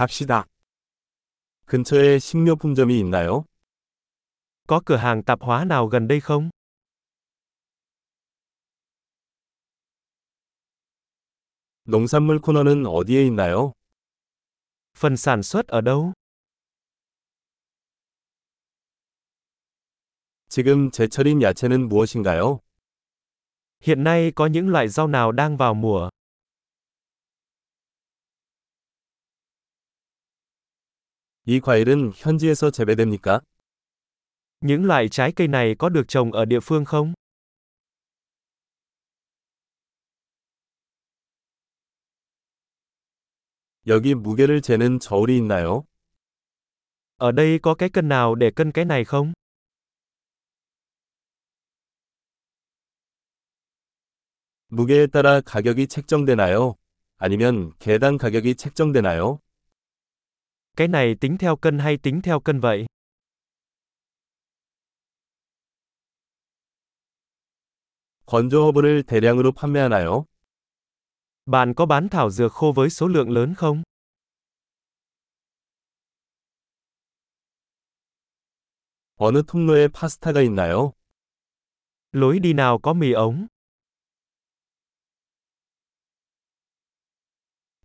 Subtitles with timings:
[0.00, 0.45] 갑시다.
[1.65, 3.45] 근처에 식료품점이 있나요?
[4.67, 6.49] Có cửa hàng tạp hóa nào gần đây không?
[11.83, 13.73] 농산물 코너는 어디에 있나요?
[14.93, 16.13] Phần sản xuất ở đâu?
[20.49, 22.59] 지금 제철인 야채는 무엇인가요?
[23.81, 26.09] Hiện nay có những loại rau nào đang vào mùa?
[31.45, 33.41] 이 과일은 현지에서 재배됩니까?
[34.61, 37.13] Những loại trái cây này có được trồng ở địa phương không?
[43.87, 45.83] 여기 무게를 재는 저울이 있나요?
[47.17, 49.33] Ở đây có cái cân nào để cân cái này không?
[54.67, 56.75] 무게에 따라 가격이 책정되나요?
[57.17, 59.39] 아니면 개당 가격이 책정되나요?
[60.76, 62.86] Cái này tính theo cân hay tính theo cân vậy?
[68.26, 70.24] 건조 허브를 대량으로 판매하나요?
[71.46, 73.82] Bạn có bán thảo dược khô với số lượng lớn không?
[79.18, 80.92] 어느 통로에 파스타가 있나요?
[82.12, 83.46] Lối đi nào có mì ống?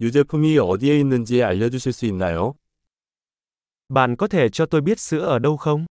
[0.00, 2.54] 유제품이 어디에 있는지 알려주실 수 있나요?
[3.88, 5.86] Bạn có thể cho tôi biết sữa ở đâu không?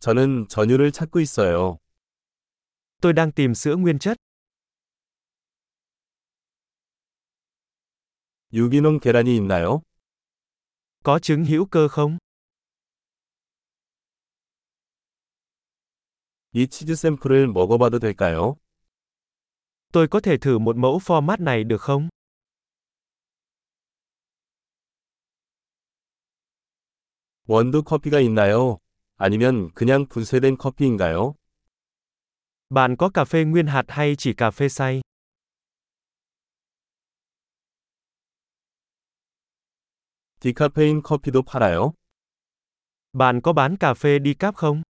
[0.00, 1.78] 저는 전유를 찾고 있어요.
[3.00, 4.16] Tôi đang tìm sữa nguyên chất.
[8.52, 9.80] 유기농 계란이 있나요?
[11.02, 12.18] Có trứng hữu cơ không?
[16.52, 18.56] 이 치즈 샘플을 먹어봐도 될까요?
[19.92, 22.08] Tôi có thể thử một mẫu format này được không?
[27.50, 28.78] 원두 커피가 있나요?
[29.16, 31.34] 아니면 그냥 분쇄된 커피인가요?
[32.68, 35.00] Bạn có cà phê nguyên hạt hay chỉ cà phê xay?
[40.40, 41.92] 디카페인 커피도 팔아요?
[43.12, 44.82] Bạn có bán cà phê decaf không?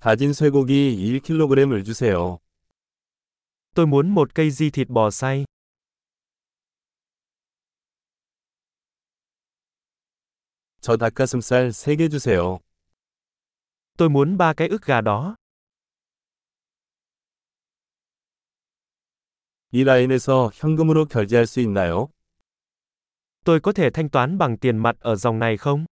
[0.00, 2.38] 다진 쇠고기 1kg을 주세요.
[3.74, 5.44] Tôi muốn một cây di thịt bò xay.
[10.80, 12.58] 저 닭가슴살 3개 주세요.
[13.96, 15.36] Tôi muốn ba cái ức gà đó.
[19.72, 22.08] 이 라인에서 현금으로 결제할 수 있나요?
[23.44, 25.84] Tôi có thể thanh toán bằng tiền mặt ở dòng này không?